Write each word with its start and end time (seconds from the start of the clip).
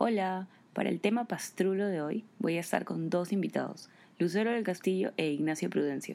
Hola, 0.00 0.46
para 0.74 0.90
el 0.90 1.00
tema 1.00 1.24
pastrulo 1.24 1.88
de 1.88 2.00
hoy 2.00 2.24
voy 2.38 2.56
a 2.56 2.60
estar 2.60 2.84
con 2.84 3.10
dos 3.10 3.32
invitados, 3.32 3.90
Lucero 4.20 4.52
del 4.52 4.62
Castillo 4.62 5.10
e 5.16 5.32
Ignacio 5.32 5.70
Prudencio. 5.70 6.14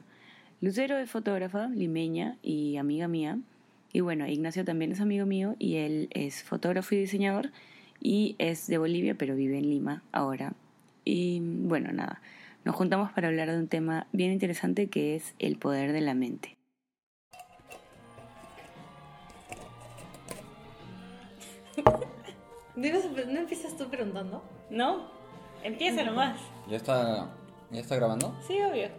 Lucero 0.62 0.98
es 0.98 1.12
fotógrafa, 1.12 1.68
limeña 1.68 2.38
y 2.42 2.78
amiga 2.78 3.10
mía. 3.10 3.40
Y 3.92 4.00
bueno, 4.00 4.26
Ignacio 4.26 4.64
también 4.64 4.94
es 4.94 5.02
amigo 5.02 5.26
mío 5.26 5.58
y 5.60 5.76
él 5.76 6.08
es 6.12 6.44
fotógrafo 6.44 6.96
y 6.96 7.00
diseñador 7.00 7.52
y 8.00 8.38
es 8.40 8.68
de 8.68 8.78
Bolivia 8.78 9.16
pero 9.16 9.36
vive 9.36 9.58
en 9.58 9.70
Lima 9.70 10.02
ahora. 10.14 10.54
Y 11.04 11.42
bueno, 11.42 11.92
nada, 11.92 12.22
nos 12.64 12.78
juntamos 12.78 13.12
para 13.12 13.28
hablar 13.28 13.52
de 13.52 13.58
un 13.58 13.68
tema 13.68 14.08
bien 14.14 14.32
interesante 14.32 14.88
que 14.88 15.18
es 15.18 15.36
el 15.40 15.58
poder 15.58 15.92
de 15.92 16.00
la 16.00 16.14
mente. 16.14 16.56
¿No 22.76 23.40
empiezas 23.40 23.78
tú 23.78 23.88
preguntando? 23.88 24.42
No, 24.70 25.08
empieza 25.64 26.04
nomás. 26.04 26.40
¿Ya 26.68 26.78
está, 26.78 27.30
¿Ya 27.70 27.82
está 27.82 27.96
grabando? 27.96 28.36
Sí, 28.48 28.60
obvio. 28.62 28.90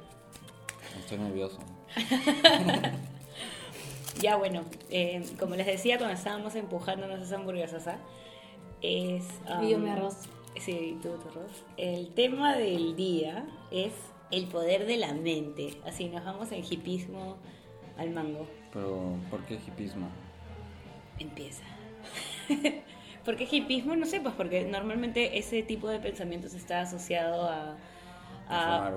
Estoy 0.98 1.18
nervioso. 1.18 1.58
ya 4.20 4.36
bueno, 4.36 4.62
eh, 4.90 5.24
como 5.38 5.56
les 5.56 5.66
decía 5.66 5.98
cuando 5.98 6.14
estábamos 6.14 6.54
empujándonos 6.54 7.20
esa 7.20 7.34
hamburguesas, 7.34 7.88
es... 8.80 9.24
y 9.62 9.70
yo 9.70 9.78
me 9.78 9.90
arroz. 9.90 10.28
Sí, 10.60 10.98
tú 11.02 11.08
tu 11.18 11.28
arroz. 11.30 11.64
El 11.76 12.14
tema 12.14 12.54
del 12.54 12.94
día 12.94 13.44
es 13.72 13.92
el 14.30 14.46
poder 14.46 14.86
de 14.86 14.98
la 14.98 15.14
mente. 15.14 15.80
Así 15.84 16.08
nos 16.08 16.24
vamos 16.24 16.52
en 16.52 16.64
hipismo 16.64 17.38
al 17.98 18.10
mango. 18.10 18.46
Pero, 18.72 19.16
¿por 19.30 19.44
qué 19.46 19.54
hipismo? 19.54 20.08
Empieza. 21.18 21.64
¿Por 23.24 23.36
qué 23.36 23.48
hipismo? 23.50 23.96
No 23.96 24.04
sé, 24.06 24.20
pues 24.20 24.34
porque 24.34 24.64
normalmente 24.64 25.38
ese 25.38 25.62
tipo 25.62 25.88
de 25.88 25.98
pensamientos 25.98 26.54
está 26.54 26.82
asociado 26.82 27.48
a... 27.48 27.76
a... 28.48 28.92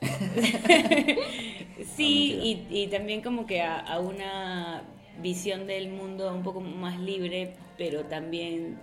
sí, 1.96 2.66
y, 2.70 2.86
también 2.86 3.20
como 3.20 3.46
que 3.46 3.62
a, 3.62 3.98
una 3.98 4.84
visión 5.20 5.66
del 5.66 5.88
mundo 5.88 6.32
un 6.32 6.44
poco 6.44 6.60
más 6.60 7.00
libre, 7.00 7.56
pero 7.76 8.04
también 8.04 8.78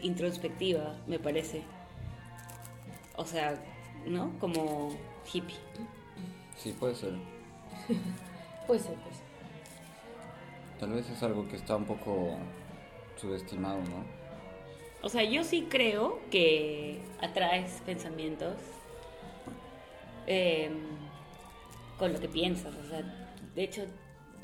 introspectiva, 0.00 0.94
me 1.08 1.18
parece. 1.18 1.62
O 3.16 3.24
sea, 3.24 3.60
¿no? 4.06 4.38
Como 4.38 4.96
hippie. 5.32 5.56
Sí, 6.56 6.72
puede 6.78 6.94
ser. 6.94 7.14
puede 8.68 8.80
ser, 8.80 8.94
pues. 8.94 9.27
Tal 10.78 10.92
vez 10.92 11.08
es 11.10 11.22
algo 11.22 11.48
que 11.48 11.56
está 11.56 11.76
un 11.76 11.84
poco 11.84 12.36
subestimado, 13.16 13.78
¿no? 13.78 14.04
O 15.02 15.08
sea, 15.08 15.24
yo 15.24 15.44
sí 15.44 15.66
creo 15.68 16.20
que 16.30 17.00
atraes 17.20 17.82
pensamientos 17.86 18.56
em, 20.26 20.72
con 21.98 22.12
lo 22.12 22.20
que 22.20 22.28
piensas. 22.28 22.74
O 22.74 22.88
sea, 22.88 23.02
de 23.54 23.64
hecho, 23.64 23.82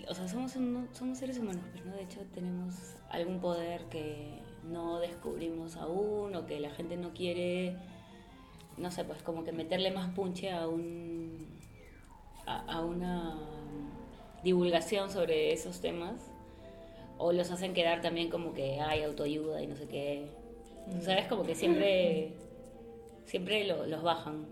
o 0.09 0.15
sea, 0.15 0.29
somos, 0.29 0.53
somos 0.93 1.19
seres 1.19 1.39
humanos, 1.39 1.65
pues, 1.73 1.85
¿no? 1.85 1.95
De 1.95 2.03
hecho, 2.03 2.21
tenemos 2.33 2.75
algún 3.11 3.41
poder 3.41 3.85
que 3.87 4.43
no 4.65 4.99
descubrimos 4.99 5.77
aún 5.77 6.35
o 6.35 6.47
que 6.47 6.61
la 6.61 6.71
gente 6.71 6.97
no 6.97 7.13
quiere, 7.13 7.77
no 8.77 8.91
sé, 8.91 9.05
pues 9.05 9.23
como 9.23 9.45
que 9.45 9.53
meterle 9.53 9.93
más 9.93 10.11
punche 10.15 10.51
a 10.53 10.67
un 10.69 11.55
a, 12.47 12.81
una 12.83 13.39
divulgación 14.45 15.11
sobre 15.11 15.53
esos 15.53 15.81
temas 15.81 16.31
o 17.19 17.33
los 17.33 17.51
hacen 17.51 17.75
quedar 17.75 18.01
también 18.03 18.31
como 18.31 18.53
que 18.53 18.81
hay 18.81 19.03
autoayuda 19.03 19.63
y 19.63 19.67
no 19.67 19.77
sé 19.77 19.87
qué. 19.89 20.29
¿Sabes? 21.01 21.27
Como 21.27 21.43
que 21.45 21.55
siempre 21.55 22.35
siempre 23.27 23.65
los 23.65 24.03
bajan. 24.03 24.47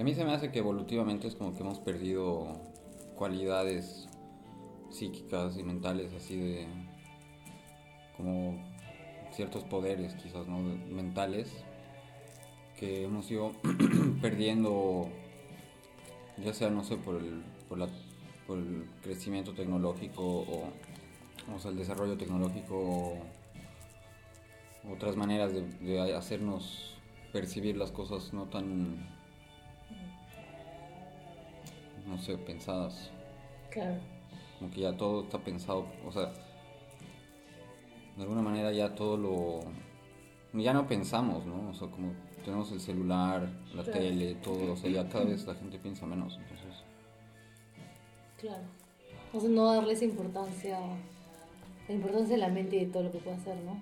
a 0.00 0.04
mí 0.04 0.14
se 0.14 0.24
me 0.24 0.32
hace 0.32 0.50
que 0.50 0.58
evolutivamente 0.60 1.26
es 1.26 1.34
como 1.34 1.54
que 1.54 1.60
hemos 1.60 1.80
perdido 1.80 2.60
cualidades 3.16 4.08
psíquicas 4.90 5.58
y 5.58 5.62
mentales 5.62 6.14
así 6.14 6.36
de 6.36 6.66
como 8.16 8.64
ciertos 9.32 9.64
poderes 9.64 10.14
quizás 10.14 10.46
no 10.46 10.58
mentales 10.60 11.52
que 12.78 13.04
hemos 13.04 13.30
ido 13.30 13.52
perdiendo 14.22 15.08
ya 16.42 16.54
sea 16.54 16.70
no 16.70 16.84
sé 16.84 16.96
por 16.96 17.16
el 17.16 17.42
por, 17.68 17.78
la, 17.78 17.88
por 18.48 18.58
el 18.58 18.90
crecimiento 19.02 19.52
tecnológico 19.52 20.22
o, 20.22 20.72
o 21.54 21.58
sea, 21.60 21.70
el 21.70 21.76
desarrollo 21.76 22.16
tecnológico 22.16 22.74
o 22.74 23.16
otras 24.92 25.14
maneras 25.14 25.52
de, 25.52 25.62
de 25.62 26.16
hacernos 26.16 26.96
percibir 27.32 27.76
las 27.76 27.92
cosas 27.92 28.32
no 28.32 28.46
tan 28.46 29.06
no 32.08 32.18
sé 32.18 32.36
pensadas. 32.38 33.10
Claro. 33.70 34.00
Como 34.58 34.70
que 34.72 34.80
ya 34.80 34.96
todo 34.96 35.22
está 35.22 35.38
pensado 35.38 35.86
o 36.04 36.10
sea 36.10 36.32
de 38.18 38.24
alguna 38.24 38.42
manera 38.42 38.72
ya 38.72 38.94
todo 38.94 39.16
lo... 39.16 39.60
Ya 40.60 40.72
no 40.72 40.88
pensamos, 40.88 41.46
¿no? 41.46 41.70
O 41.70 41.74
sea, 41.74 41.88
como 41.88 42.12
tenemos 42.44 42.72
el 42.72 42.80
celular, 42.80 43.48
la 43.74 43.84
tele, 43.84 44.34
todo, 44.36 44.72
o 44.72 44.76
sea, 44.76 44.90
ya 44.90 45.08
cada 45.08 45.24
vez 45.24 45.46
la 45.46 45.54
gente 45.60 45.78
piensa 45.78 46.04
menos, 46.04 46.36
entonces... 46.36 46.87
Claro. 48.40 48.62
O 49.32 49.40
sea, 49.40 49.48
no 49.50 49.72
darles 49.74 50.02
importancia, 50.02 50.78
la 51.88 51.94
importancia 51.94 52.36
de 52.36 52.38
la 52.38 52.48
mente 52.48 52.76
y 52.76 52.86
de 52.86 52.92
todo 52.92 53.04
lo 53.04 53.12
que 53.12 53.18
puede 53.18 53.36
hacer, 53.36 53.56
¿no? 53.64 53.80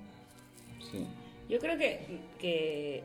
Sí. 0.91 1.07
Yo 1.49 1.59
creo 1.59 1.79
que, 1.79 2.01
que, 2.41 3.03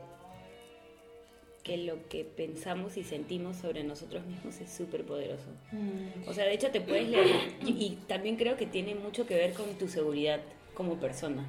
que 1.62 1.76
lo 1.76 2.08
que 2.08 2.24
pensamos 2.24 2.96
y 2.96 3.04
sentimos 3.04 3.56
sobre 3.56 3.84
nosotros 3.84 4.26
mismos 4.26 4.60
es 4.60 4.70
súper 4.70 5.04
poderoso. 5.04 5.48
Mm. 5.70 6.28
O 6.28 6.32
sea, 6.32 6.44
de 6.44 6.54
hecho 6.54 6.70
te 6.70 6.80
puedes 6.80 7.08
leer 7.08 7.54
y 7.64 7.98
también 8.08 8.36
creo 8.36 8.56
que 8.56 8.66
tiene 8.66 8.94
mucho 8.94 9.26
que 9.26 9.34
ver 9.34 9.54
con 9.54 9.66
tu 9.74 9.88
seguridad 9.88 10.40
como 10.74 10.96
persona. 10.96 11.44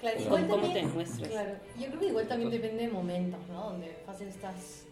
Claro, 0.00 0.20
igual 0.20 0.48
¿Cómo 0.48 0.72
te 0.72 0.82
muestras? 0.82 1.28
Claro, 1.28 1.52
yo 1.78 1.86
creo 1.86 2.00
que 2.00 2.06
igual 2.08 2.28
también 2.28 2.50
depende 2.50 2.82
de 2.82 2.88
momentos, 2.88 3.40
¿no? 3.48 3.70
Donde 3.70 3.96
fácil 4.04 4.28
estás, 4.28 4.84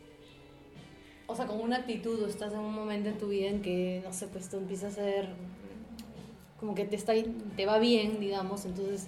o 1.33 1.37
sea, 1.37 1.47
con 1.47 1.61
una 1.61 1.77
actitud 1.77 2.23
o 2.23 2.27
estás 2.27 2.53
en 2.53 2.61
un 2.61 2.75
momento 2.75 3.09
en 3.09 3.19
tu 3.19 3.29
vida 3.29 3.49
en 3.49 3.63
que, 3.63 4.03
no 4.05 4.13
sé, 4.13 4.27
pues 4.29 4.49
tú 4.49 4.59
empiezas 4.59 4.93
a 4.93 4.97
ser, 4.97 5.29
como 6.61 6.75
que 6.75 6.85
te, 6.85 6.97
está, 6.97 7.15
te 7.57 7.67
va 7.67 7.79
bien, 7.79 8.21
digamos, 8.21 8.65
entonces 8.65 9.07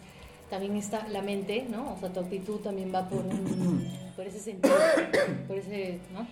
también 0.51 0.77
está 0.77 1.07
la 1.09 1.23
mente, 1.23 1.67
¿no? 1.71 1.93
O 1.95 1.99
sea, 1.99 2.12
tu 2.12 2.21
actitud 2.21 2.61
también 2.61 2.93
va 2.95 3.09
por, 3.09 3.25
por 4.17 4.27
ese 4.27 4.41
sentido, 4.41 4.75
por 5.47 5.59
ese, 5.59 6.01
¿no? 6.12 6.27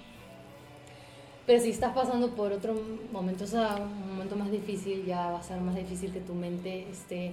Pero 1.46 1.60
si 1.60 1.70
estás 1.70 1.92
pasando 1.92 2.34
por 2.34 2.52
otro 2.52 2.74
momento, 3.12 3.44
o 3.44 3.48
sea, 3.48 3.76
un 3.76 4.12
momento 4.12 4.36
más 4.36 4.50
difícil, 4.50 5.04
ya 5.04 5.30
va 5.30 5.40
a 5.40 5.42
ser 5.42 5.60
más 5.60 5.74
difícil 5.74 6.12
que 6.12 6.20
tu 6.20 6.34
mente 6.34 6.88
esté 6.88 7.32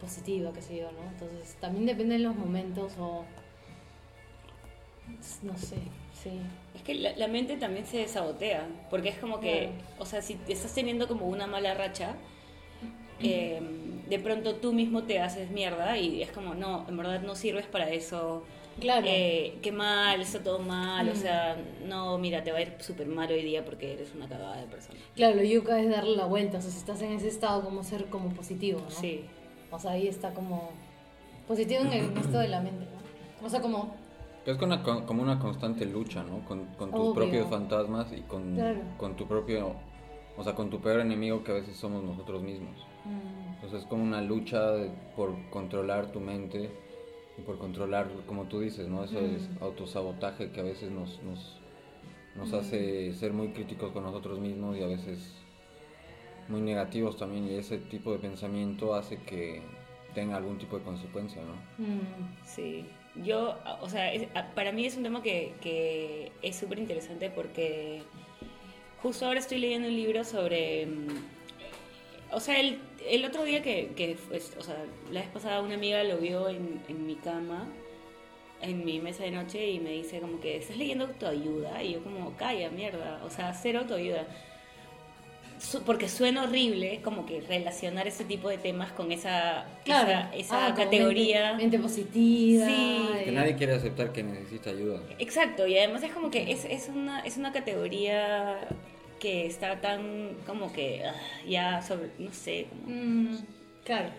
positiva, 0.00 0.52
qué 0.52 0.62
sé 0.62 0.76
yo, 0.76 0.92
¿no? 0.92 1.10
Entonces 1.10 1.56
también 1.60 1.86
depende 1.86 2.14
de 2.16 2.20
los 2.20 2.36
momentos 2.36 2.92
o... 2.98 3.24
No 5.42 5.56
sé, 5.56 5.76
sí. 6.22 6.30
Es 6.74 6.82
que 6.82 6.94
la, 6.94 7.28
mente 7.28 7.56
también 7.56 7.86
se 7.86 8.06
sabotea, 8.08 8.66
porque 8.90 9.08
es 9.08 9.18
como 9.18 9.40
que, 9.40 9.70
o 9.98 10.06
sea, 10.06 10.22
si 10.22 10.38
estás 10.48 10.74
teniendo 10.74 11.08
como 11.08 11.26
una 11.26 11.46
mala 11.46 11.74
racha, 11.74 12.16
eh, 13.20 13.60
de 14.08 14.18
pronto 14.18 14.56
tú 14.56 14.72
mismo 14.72 15.04
te 15.04 15.20
haces 15.20 15.50
mierda 15.50 15.96
y 15.96 16.22
es 16.22 16.30
como, 16.30 16.54
no, 16.54 16.86
en 16.88 16.96
verdad 16.96 17.22
no 17.22 17.34
sirves 17.34 17.66
para 17.66 17.90
eso. 17.90 18.44
Claro. 18.78 19.06
Eh, 19.08 19.56
qué 19.62 19.72
mal, 19.72 20.20
está 20.20 20.42
todo 20.42 20.58
mal, 20.58 21.08
o 21.08 21.14
sea, 21.14 21.56
no, 21.86 22.18
mira, 22.18 22.44
te 22.44 22.52
va 22.52 22.58
a 22.58 22.62
ir 22.62 22.74
súper 22.80 23.06
mal 23.06 23.30
hoy 23.30 23.42
día 23.42 23.64
porque 23.64 23.94
eres 23.94 24.14
una 24.14 24.28
cagada 24.28 24.60
de 24.60 24.66
persona. 24.66 24.98
Claro, 25.14 25.36
lo 25.36 25.42
yuca 25.42 25.80
es 25.80 25.88
darle 25.88 26.14
la 26.14 26.26
vuelta, 26.26 26.58
o 26.58 26.60
sea, 26.60 26.70
si 26.70 26.76
estás 26.76 27.00
en 27.00 27.12
ese 27.12 27.28
estado, 27.28 27.64
como 27.64 27.82
ser 27.82 28.06
como 28.06 28.34
positivo, 28.34 28.80
¿no? 28.80 28.90
Sí. 28.90 29.24
O 29.70 29.78
sea, 29.78 29.92
ahí 29.92 30.06
está 30.06 30.34
como 30.34 30.72
positivo 31.48 31.80
en 31.82 31.92
el 31.92 32.14
resto 32.14 32.38
de 32.38 32.48
la 32.48 32.60
mente, 32.60 32.84
¿no? 32.84 33.46
O 33.46 33.48
sea, 33.48 33.60
como... 33.60 33.94
Es 34.46 34.56
como 34.56 34.74
una, 34.74 34.82
como 34.82 35.22
una 35.22 35.38
constante 35.38 35.84
lucha, 35.84 36.22
¿no? 36.22 36.44
Con, 36.44 36.66
con 36.76 36.92
tus 36.92 37.14
propios 37.14 37.48
fantasmas 37.48 38.12
y 38.12 38.22
con, 38.22 38.56
con 38.96 39.16
tu 39.16 39.26
propio... 39.26 39.74
O 40.38 40.44
sea, 40.44 40.54
con 40.54 40.68
tu 40.68 40.80
peor 40.80 41.00
enemigo 41.00 41.42
que 41.42 41.50
a 41.50 41.54
veces 41.54 41.76
somos 41.76 42.04
nosotros 42.04 42.42
mismos. 42.42 42.76
Mm. 43.06 43.54
Entonces 43.54 43.80
es 43.82 43.86
como 43.86 44.02
una 44.02 44.20
lucha 44.20 44.74
por 45.16 45.34
controlar 45.48 46.12
tu 46.12 46.20
mente 46.20 46.70
y 47.38 47.40
por 47.40 47.58
controlar, 47.58 48.08
como 48.26 48.44
tú 48.44 48.60
dices, 48.60 48.86
¿no? 48.86 49.02
Eso 49.04 49.18
es 49.18 49.48
mm. 49.48 49.62
autosabotaje 49.62 50.50
que 50.50 50.60
a 50.60 50.62
veces 50.62 50.90
nos, 50.90 51.22
nos, 51.22 51.58
nos 52.36 52.52
mm. 52.52 52.54
hace 52.54 53.14
ser 53.14 53.32
muy 53.32 53.48
críticos 53.48 53.92
con 53.92 54.02
nosotros 54.02 54.38
mismos 54.38 54.76
y 54.76 54.82
a 54.82 54.86
veces 54.86 55.34
muy 56.48 56.60
negativos 56.60 57.16
también 57.16 57.46
y 57.46 57.54
ese 57.54 57.78
tipo 57.78 58.12
de 58.12 58.18
pensamiento 58.18 58.94
hace 58.94 59.18
que 59.22 59.62
tenga 60.14 60.36
algún 60.36 60.58
tipo 60.58 60.78
de 60.78 60.84
consecuencia, 60.84 61.42
¿no? 61.42 61.84
Mm, 61.84 62.44
sí, 62.44 62.86
yo, 63.24 63.58
o 63.80 63.88
sea, 63.88 64.12
para 64.54 64.72
mí 64.72 64.86
es 64.86 64.96
un 64.96 65.02
tema 65.02 65.22
que, 65.22 65.52
que 65.60 66.32
es 66.42 66.56
súper 66.56 66.78
interesante 66.78 67.30
porque 67.30 68.02
justo 69.02 69.26
ahora 69.26 69.40
estoy 69.40 69.58
leyendo 69.58 69.88
un 69.88 69.96
libro 69.96 70.24
sobre 70.24 70.86
mm, 70.86 71.08
o 72.32 72.40
sea, 72.40 72.60
el, 72.60 72.78
el 73.08 73.24
otro 73.24 73.44
día 73.44 73.62
que, 73.62 73.92
que 73.96 74.16
o 74.58 74.62
sea, 74.62 74.76
la 75.10 75.20
vez 75.20 75.28
pasada 75.30 75.60
una 75.60 75.74
amiga 75.74 76.02
lo 76.04 76.18
vio 76.18 76.48
en, 76.48 76.82
en 76.88 77.06
mi 77.06 77.14
cama, 77.14 77.68
en 78.62 78.84
mi 78.84 79.00
mesa 79.00 79.24
de 79.24 79.30
noche, 79.30 79.70
y 79.70 79.80
me 79.80 79.90
dice 79.90 80.20
como 80.20 80.40
que, 80.40 80.56
¿estás 80.56 80.76
leyendo 80.76 81.04
autoayuda? 81.04 81.82
Y 81.82 81.94
yo 81.94 82.02
como, 82.02 82.36
calla, 82.36 82.70
mierda, 82.70 83.22
o 83.24 83.30
sea, 83.30 83.54
cero 83.54 83.80
autoayuda 83.80 84.26
porque 85.84 86.08
suena 86.08 86.44
horrible 86.44 87.00
como 87.02 87.26
que 87.26 87.40
relacionar 87.40 88.06
ese 88.06 88.24
tipo 88.24 88.48
de 88.48 88.58
temas 88.58 88.92
con 88.92 89.12
esa, 89.12 89.66
esa, 89.84 90.66
ah, 90.66 90.74
categoría. 90.74 91.54
Mente, 91.54 91.78
positiva. 91.78 92.66
Que 92.66 93.32
nadie 93.32 93.56
quiere 93.56 93.74
aceptar 93.74 94.12
que 94.12 94.22
necesita 94.22 94.70
ayuda. 94.70 95.00
Exacto, 95.18 95.66
y 95.66 95.78
además 95.78 96.02
es 96.02 96.12
como 96.12 96.30
que 96.30 96.50
es, 96.50 96.64
es, 96.64 96.88
una, 96.88 97.20
es 97.20 97.36
una 97.36 97.52
categoría 97.52 98.68
que 99.18 99.46
está 99.46 99.80
tan 99.80 100.36
como 100.46 100.72
que 100.72 101.04
ah, 101.04 101.14
ya 101.48 101.82
sobre, 101.82 102.10
no 102.18 102.32
sé. 102.32 102.66
Mm, 102.86 103.36
claro. 103.84 104.10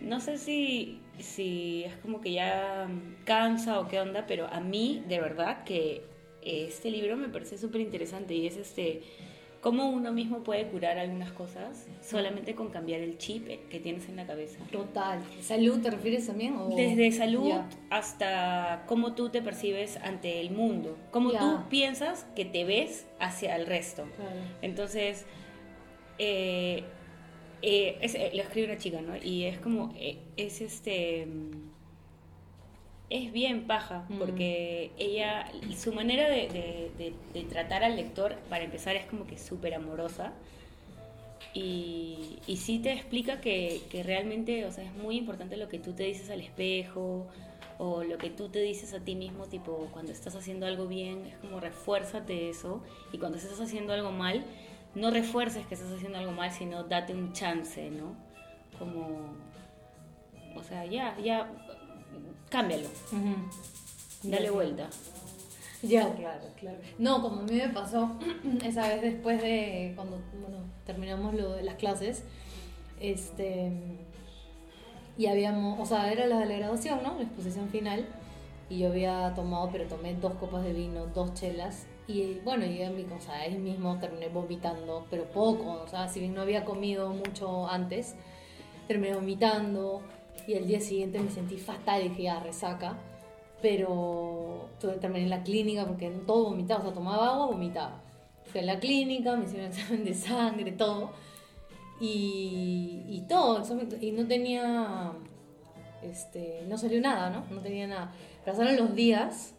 No 0.00 0.20
sé 0.20 0.38
si, 0.38 1.00
si 1.18 1.84
es 1.84 1.96
como 1.96 2.20
que 2.20 2.32
ya 2.32 2.88
cansa 3.24 3.80
o 3.80 3.88
qué 3.88 4.00
onda, 4.00 4.26
pero 4.26 4.46
a 4.48 4.60
mí 4.60 5.02
de 5.08 5.20
verdad 5.20 5.64
que 5.64 6.02
este 6.42 6.90
libro 6.90 7.16
me 7.16 7.28
parece 7.28 7.56
súper 7.56 7.80
interesante 7.80 8.34
y 8.34 8.46
es 8.46 8.56
este 8.56 9.02
cómo 9.64 9.88
uno 9.88 10.12
mismo 10.12 10.40
puede 10.40 10.66
curar 10.66 10.98
algunas 10.98 11.32
cosas 11.32 11.86
solamente 12.02 12.54
con 12.54 12.68
cambiar 12.68 13.00
el 13.00 13.16
chip 13.16 13.48
que 13.70 13.80
tienes 13.80 14.06
en 14.10 14.16
la 14.16 14.26
cabeza. 14.26 14.58
Total. 14.70 15.20
¿Salud 15.40 15.80
te 15.80 15.90
refieres 15.90 16.26
también? 16.26 16.54
Desde 16.76 17.10
salud 17.12 17.50
hasta 17.88 18.84
cómo 18.86 19.14
tú 19.14 19.30
te 19.30 19.40
percibes 19.40 19.96
ante 19.96 20.42
el 20.42 20.50
mundo, 20.50 20.98
cómo 21.10 21.32
tú 21.32 21.60
piensas 21.70 22.26
que 22.36 22.44
te 22.44 22.64
ves 22.64 23.06
hacia 23.18 23.56
el 23.56 23.64
resto. 23.64 24.04
Entonces, 24.60 25.24
eh, 26.18 26.84
eh, 27.62 27.96
eh, 28.02 28.32
lo 28.34 28.42
escribe 28.42 28.66
una 28.66 28.76
chica, 28.76 29.00
¿no? 29.00 29.16
Y 29.16 29.44
es 29.44 29.58
como, 29.60 29.94
es 30.36 30.60
este 30.60 31.26
es 33.10 33.32
bien 33.32 33.66
paja, 33.66 34.06
mm. 34.08 34.18
porque 34.18 34.90
ella, 34.98 35.50
su 35.76 35.92
manera 35.92 36.28
de, 36.28 37.14
tratar 37.50 37.84
al 37.84 37.96
lector, 37.96 38.36
para 38.48 38.64
empezar, 38.64 38.96
es 38.96 39.06
como 39.06 39.26
que 39.26 39.38
súper 39.38 39.74
amorosa. 39.74 40.32
Y, 41.52 42.38
y 42.46 42.56
sí 42.56 42.80
te 42.80 42.92
explica 42.92 43.40
que, 43.40 43.80
realmente, 44.04 44.64
o 44.64 44.72
sea, 44.72 44.84
es 44.84 44.94
muy 44.94 45.16
importante 45.16 45.56
lo 45.56 45.68
que 45.68 45.78
tú 45.78 45.92
te 45.92 46.04
dices 46.04 46.30
al 46.30 46.40
espejo, 46.40 47.26
o 47.78 48.04
lo 48.04 48.18
que 48.18 48.30
tú 48.30 48.48
te 48.48 48.60
dices 48.60 48.94
a 48.94 49.00
ti 49.00 49.14
mismo, 49.14 49.46
tipo, 49.46 49.88
cuando 49.92 50.12
estás 50.12 50.34
haciendo 50.36 50.66
algo 50.66 50.86
bien, 50.86 51.26
es 51.26 51.36
como 51.36 51.60
refuérzate 51.60 52.48
eso, 52.48 52.82
y 53.12 53.18
cuando 53.18 53.38
estás 53.38 53.60
haciendo 53.60 53.92
algo 53.92 54.12
mal, 54.12 54.44
no 54.94 55.10
refuerces 55.10 55.66
que 55.66 55.74
estás 55.74 55.92
haciendo 55.92 56.18
algo 56.18 56.32
mal, 56.32 56.52
sino 56.52 56.84
date 56.84 57.14
un 57.14 57.32
chance, 57.32 57.90
¿no? 57.90 58.14
Como, 58.78 59.34
o 60.56 60.62
sea, 60.62 60.86
ya, 60.86 61.16
ya, 61.18 61.50
cámbialo. 62.50 62.88
Dale 64.22 64.50
vuelta. 64.50 64.88
Ya, 65.82 66.14
claro, 66.14 66.46
claro. 66.58 66.78
No, 66.98 67.20
como 67.20 67.40
a 67.40 67.42
mí 67.42 67.56
me 67.56 67.68
pasó 67.68 68.18
esa 68.64 68.88
vez 68.88 69.02
después 69.02 69.42
de 69.42 69.92
cuando 69.96 70.18
bueno, 70.40 70.64
terminamos 70.86 71.34
lo 71.34 71.52
de 71.52 71.62
las 71.62 71.74
clases, 71.74 72.24
este 73.00 73.70
y 75.16 75.26
habíamos, 75.26 75.78
o 75.78 75.86
sea, 75.86 76.10
era 76.10 76.26
la 76.26 76.40
de 76.40 76.46
la 76.46 76.56
graduación, 76.56 77.02
¿no? 77.02 77.14
La 77.16 77.22
exposición 77.22 77.68
final. 77.68 78.06
Y 78.68 78.78
yo 78.78 78.88
había 78.88 79.32
tomado, 79.34 79.68
pero 79.70 79.86
tomé 79.86 80.14
dos 80.14 80.34
copas 80.34 80.64
de 80.64 80.72
vino, 80.72 81.06
dos 81.06 81.34
chelas. 81.34 81.86
Y 82.08 82.40
bueno, 82.44 82.64
llegué 82.64 82.86
a 82.86 82.90
mi 82.90 83.04
casa, 83.04 83.34
ahí 83.34 83.56
mismo 83.56 83.98
terminé 83.98 84.28
vomitando, 84.28 85.06
pero 85.10 85.24
poco, 85.24 85.82
o 85.84 85.86
sea, 85.86 86.08
si 86.08 86.20
bien 86.20 86.34
no 86.34 86.42
había 86.42 86.64
comido 86.64 87.10
mucho 87.10 87.68
antes, 87.68 88.14
terminé 88.88 89.14
vomitando 89.14 90.02
y 90.46 90.54
el 90.54 90.66
día 90.66 90.80
siguiente 90.80 91.18
me 91.20 91.30
sentí 91.30 91.56
fatal 91.56 92.02
y 92.04 92.08
dije, 92.10 92.24
ya, 92.24 92.40
resaca. 92.40 92.98
Pero 93.62 94.68
terminé 95.00 95.24
en 95.24 95.30
la 95.30 95.42
clínica 95.42 95.86
porque 95.86 96.10
todo 96.26 96.50
vomitaba, 96.50 96.80
o 96.80 96.84
sea, 96.84 96.92
tomaba 96.92 97.32
agua, 97.32 97.46
vomitaba. 97.46 98.02
Fui 98.44 98.60
a 98.60 98.64
la 98.64 98.78
clínica, 98.78 99.36
me 99.36 99.44
hicieron 99.44 99.68
examen 99.68 100.04
de 100.04 100.14
sangre, 100.14 100.72
todo. 100.72 101.12
Y, 102.00 103.04
y 103.08 103.24
todo, 103.28 103.62
y 104.00 104.10
no 104.12 104.26
tenía, 104.26 105.12
este, 106.02 106.64
no 106.68 106.76
salió 106.76 107.00
nada, 107.00 107.30
¿no? 107.30 107.44
No 107.54 107.62
tenía 107.62 107.86
nada. 107.86 108.12
Pasaron 108.44 108.76
los 108.76 108.94
días 108.94 109.54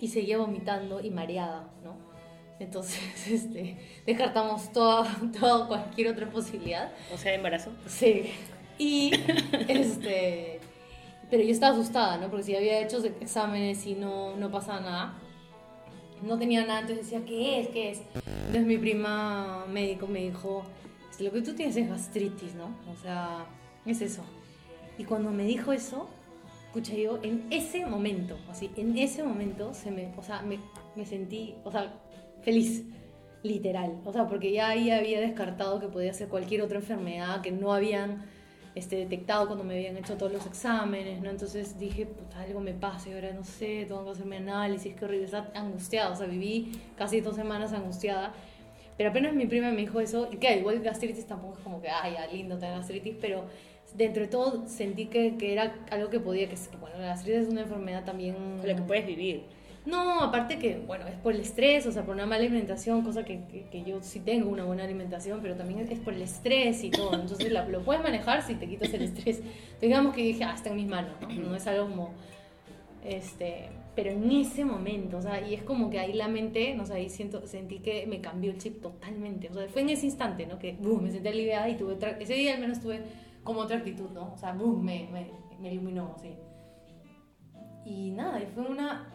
y 0.00 0.08
seguía 0.08 0.38
vomitando 0.38 1.00
y 1.00 1.10
mareada, 1.10 1.68
¿no? 1.84 1.96
Entonces, 2.58 3.00
este, 3.30 3.76
descartamos 4.06 4.72
toda, 4.72 5.04
toda 5.38 5.66
cualquier 5.66 6.08
otra 6.08 6.30
posibilidad. 6.30 6.92
O 7.12 7.18
sea, 7.18 7.34
embarazo. 7.34 7.70
Sí. 7.86 8.30
Y, 8.82 9.12
este, 9.68 10.58
pero 11.30 11.44
yo 11.44 11.50
estaba 11.50 11.72
asustada, 11.72 12.16
¿no? 12.18 12.28
Porque 12.28 12.42
si 12.42 12.56
había 12.56 12.80
hecho 12.80 12.98
exámenes 13.20 13.86
y 13.86 13.94
no, 13.94 14.36
no 14.36 14.50
pasaba 14.50 14.80
nada, 14.80 15.14
no 16.20 16.36
tenía 16.36 16.66
nada, 16.66 16.80
entonces 16.80 17.04
decía, 17.04 17.24
¿qué 17.24 17.60
es? 17.60 17.68
¿Qué 17.68 17.90
es? 17.90 18.02
Entonces 18.26 18.66
mi 18.66 18.78
prima 18.78 19.66
médico 19.68 20.08
me 20.08 20.24
dijo, 20.24 20.64
lo 21.20 21.30
que 21.30 21.42
tú 21.42 21.54
tienes 21.54 21.76
es 21.76 21.88
gastritis, 21.88 22.54
¿no? 22.56 22.76
O 22.92 22.96
sea, 23.00 23.46
es 23.86 24.00
eso. 24.00 24.24
Y 24.98 25.04
cuando 25.04 25.30
me 25.30 25.44
dijo 25.44 25.72
eso, 25.72 26.08
escucha 26.66 26.94
yo, 26.94 27.20
en 27.22 27.46
ese 27.50 27.86
momento, 27.86 28.36
así, 28.50 28.68
en 28.76 28.98
ese 28.98 29.22
momento, 29.22 29.74
se 29.74 29.92
me, 29.92 30.12
o 30.16 30.22
sea, 30.24 30.42
me, 30.42 30.58
me 30.96 31.06
sentí, 31.06 31.54
o 31.62 31.70
sea, 31.70 32.00
feliz 32.42 32.84
literal. 33.44 34.00
O 34.04 34.12
sea, 34.12 34.26
porque 34.26 34.50
ya 34.50 34.70
ahí 34.70 34.90
había 34.90 35.20
descartado 35.20 35.78
que 35.78 35.86
podía 35.86 36.12
ser 36.12 36.26
cualquier 36.26 36.62
otra 36.62 36.78
enfermedad, 36.78 37.42
que 37.42 37.52
no 37.52 37.72
habían 37.72 38.24
este, 38.74 38.96
detectado 38.96 39.46
cuando 39.46 39.64
me 39.64 39.74
habían 39.74 39.96
hecho 39.96 40.16
todos 40.16 40.32
los 40.32 40.46
exámenes, 40.46 41.20
¿no? 41.20 41.30
Entonces 41.30 41.78
dije, 41.78 42.06
puta, 42.06 42.40
algo 42.40 42.60
me 42.60 42.72
pasa 42.72 43.10
y 43.10 43.12
ahora 43.12 43.32
no 43.32 43.44
sé, 43.44 43.84
tengo 43.86 44.04
que 44.04 44.10
hacerme 44.10 44.38
análisis, 44.38 44.94
qué 44.94 45.04
horrible, 45.04 45.26
estaba 45.26 45.50
angustiada, 45.54 46.10
o 46.10 46.16
sea, 46.16 46.26
viví 46.26 46.72
casi 46.96 47.20
dos 47.20 47.36
semanas 47.36 47.72
angustiada. 47.72 48.32
Pero 48.96 49.10
apenas 49.10 49.34
mi 49.34 49.46
prima 49.46 49.70
me 49.70 49.78
dijo 49.78 50.00
eso, 50.00 50.28
y 50.30 50.36
que 50.36 50.58
igual 50.58 50.80
gastritis 50.80 51.26
tampoco 51.26 51.54
es 51.54 51.60
como 51.60 51.80
que, 51.80 51.88
ay, 51.88 52.14
ya, 52.14 52.26
lindo 52.26 52.58
tener 52.58 52.76
gastritis, 52.76 53.16
pero 53.20 53.44
dentro 53.94 54.22
de 54.22 54.28
todo 54.28 54.68
sentí 54.68 55.06
que, 55.06 55.36
que 55.36 55.52
era 55.52 55.74
algo 55.90 56.10
que 56.10 56.20
podía, 56.20 56.48
que, 56.48 56.56
bueno, 56.80 56.98
la 56.98 57.08
gastritis 57.08 57.42
es 57.42 57.48
una 57.48 57.62
enfermedad 57.62 58.04
también... 58.04 58.34
Con 58.34 58.66
la 58.66 58.76
que 58.76 58.82
puedes 58.82 59.06
vivir 59.06 59.44
no, 59.84 60.20
aparte 60.20 60.58
que, 60.58 60.78
bueno, 60.78 61.08
es 61.08 61.16
por 61.16 61.34
el 61.34 61.40
estrés, 61.40 61.86
o 61.86 61.92
sea, 61.92 62.04
por 62.04 62.14
una 62.14 62.24
mala 62.24 62.44
alimentación, 62.44 63.02
cosa 63.02 63.24
que, 63.24 63.66
que, 63.70 63.82
yo 63.82 64.00
sí 64.00 64.20
tengo 64.20 64.48
una 64.48 64.64
buena 64.64 64.84
alimentación, 64.84 65.40
pero 65.42 65.56
también 65.56 65.80
es 65.80 65.98
por 65.98 66.14
el 66.14 66.22
estrés 66.22 66.84
y 66.84 66.90
todo. 66.90 67.14
Entonces 67.14 67.50
lo 67.50 67.82
puedes 67.82 68.02
manejar 68.02 68.42
si 68.42 68.54
te 68.54 68.68
quitas 68.68 68.94
el 68.94 69.02
estrés. 69.02 69.42
Digamos 69.80 70.14
que 70.14 70.22
dije, 70.22 70.44
ah, 70.44 70.54
está 70.54 70.70
en 70.70 70.76
mis 70.76 70.86
manos, 70.86 71.14
¿no? 71.20 71.28
No 71.28 71.56
es 71.56 71.66
algo 71.66 71.88
como, 71.88 72.10
este, 73.04 73.70
pero 73.96 74.10
en 74.10 74.30
ese 74.30 74.64
momento, 74.64 75.16
o 75.16 75.22
sea, 75.22 75.40
y 75.46 75.54
es 75.54 75.64
como 75.64 75.90
que 75.90 75.98
ahí 75.98 76.12
la 76.12 76.28
mente, 76.28 76.74
no 76.76 76.86
sé, 76.86 76.94
ahí 76.94 77.08
siento, 77.08 77.44
sentí 77.48 77.80
que 77.80 78.06
me 78.06 78.20
cambió 78.20 78.52
el 78.52 78.58
chip 78.58 78.80
totalmente. 78.80 79.48
O 79.50 79.54
sea, 79.54 79.66
fue 79.68 79.82
en 79.82 79.90
ese 79.90 80.06
instante, 80.06 80.46
¿no? 80.46 80.60
Que, 80.60 80.74
boom, 80.74 81.02
me 81.02 81.10
sentí 81.10 81.28
aliviada 81.28 81.68
y 81.68 81.76
tuve, 81.76 81.98
ese 82.20 82.34
día 82.34 82.54
al 82.54 82.60
menos 82.60 82.80
tuve 82.80 83.02
como 83.42 83.60
otra 83.60 83.78
actitud, 83.78 84.10
¿no? 84.10 84.32
O 84.32 84.38
sea, 84.38 84.52
boom, 84.52 84.84
me, 84.84 85.08
me, 85.10 85.26
me 85.60 85.72
iluminó, 85.72 86.14
así. 86.14 86.36
Y 87.84 88.12
nada, 88.12 88.40
y 88.40 88.46
fue 88.46 88.64
una 88.64 89.11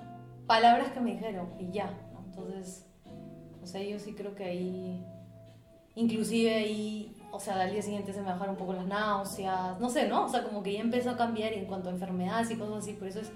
palabras 0.48 0.92
que 0.92 1.00
me 1.00 1.12
dijeron 1.12 1.50
y 1.60 1.72
ya. 1.72 1.94
Entonces, 2.26 2.86
o 3.62 3.68
sea, 3.68 3.84
yo 3.84 4.00
sí 4.00 4.14
creo 4.14 4.34
que 4.34 4.46
ahí, 4.46 5.06
inclusive 5.96 6.56
ahí, 6.56 7.16
o 7.32 7.40
sea, 7.40 7.60
al 7.62 7.72
día 7.72 7.82
siguiente 7.82 8.14
se 8.14 8.22
me 8.22 8.28
bajaron 8.28 8.52
un 8.52 8.58
poco 8.58 8.74
las 8.74 8.88
náuseas, 8.88 9.80
no 9.80 9.90
sé, 9.90 10.08
¿no? 10.08 10.26
O 10.26 10.30
sea, 10.30 10.44
como 10.44 10.64
que 10.64 10.74
ya 10.74 10.80
empezó 10.80 11.12
a 11.12 11.18
cambiar 11.18 11.54
en 11.54 11.66
cuanto 11.66 11.90
a 11.90 11.92
enfermedades 11.92 12.50
y 12.52 12.56
cosas 12.56 12.78
así, 12.78 12.94
por 12.94 13.08
eso 13.08 13.20
es, 13.20 13.32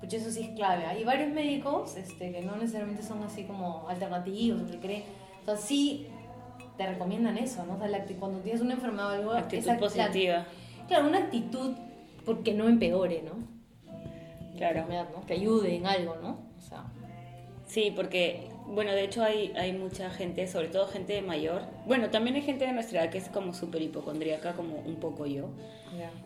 pues 0.00 0.12
eso 0.12 0.30
sí 0.30 0.42
es 0.42 0.50
clave. 0.50 0.84
Hay 0.84 1.02
varios 1.04 1.32
médicos 1.32 1.96
este, 1.96 2.30
que 2.30 2.42
no 2.42 2.56
necesariamente 2.56 3.02
son 3.02 3.22
así 3.22 3.44
como 3.44 3.88
alternativos, 3.88 4.70
que 4.70 4.78
creen, 4.78 5.04
o 5.42 5.44
sea, 5.46 5.56
sí 5.56 6.06
te 6.76 6.86
recomiendan 6.86 7.38
eso, 7.38 7.64
¿no? 7.64 7.76
O 7.76 7.78
sea, 7.78 8.04
cuando 8.18 8.40
tienes 8.40 8.60
una 8.60 8.74
enfermedad 8.74 9.06
o 9.06 9.12
algo... 9.12 9.32
Actitud 9.32 9.78
positiva. 9.78 10.44
claro, 10.88 11.08
una 11.08 11.18
actitud 11.18 11.74
porque 12.26 12.52
no 12.52 12.68
empeore, 12.68 13.22
¿no? 13.22 13.53
Claro. 14.56 14.86
que 15.26 15.34
ayude 15.34 15.76
en 15.76 15.86
algo, 15.86 16.16
¿no? 16.16 16.38
O 16.58 16.60
sea. 16.60 16.84
Sí, 17.66 17.92
porque, 17.94 18.48
bueno, 18.66 18.92
de 18.92 19.04
hecho 19.04 19.22
hay, 19.22 19.52
hay 19.56 19.72
mucha 19.72 20.10
gente, 20.10 20.46
sobre 20.46 20.68
todo 20.68 20.86
gente 20.86 21.20
mayor. 21.22 21.62
Bueno, 21.86 22.10
también 22.10 22.36
hay 22.36 22.42
gente 22.42 22.66
de 22.66 22.72
nuestra 22.72 23.02
edad 23.02 23.10
que 23.10 23.18
es 23.18 23.28
como 23.28 23.54
súper 23.54 23.82
hipocondríaca, 23.82 24.52
como 24.54 24.76
un 24.76 24.96
poco 24.96 25.26
yo. 25.26 25.50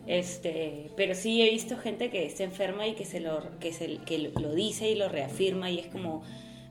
Este, 0.06 0.90
pero 0.96 1.14
sí 1.14 1.42
he 1.42 1.50
visto 1.50 1.76
gente 1.76 2.10
que 2.10 2.30
se 2.30 2.44
enferma 2.44 2.86
y 2.86 2.94
que, 2.94 3.04
se 3.04 3.20
lo, 3.20 3.58
que, 3.60 3.72
se, 3.72 3.98
que 3.98 4.18
lo 4.18 4.54
dice 4.54 4.90
y 4.90 4.94
lo 4.94 5.08
reafirma 5.08 5.70
y 5.70 5.78
es 5.78 5.86
como, 5.86 6.22